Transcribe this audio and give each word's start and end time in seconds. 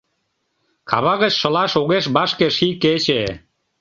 Кава 0.89 1.13
гыч 1.21 1.33
шылаш 1.41 1.71
огеш 1.81 2.05
вашке 2.15 2.47
ший 2.55 2.73
кече. 2.83 3.21